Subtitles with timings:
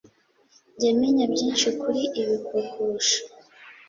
[0.75, 3.19] Njya menya byinshi kuri ibi kukurusha.